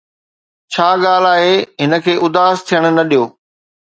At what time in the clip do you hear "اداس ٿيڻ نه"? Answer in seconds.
2.25-3.03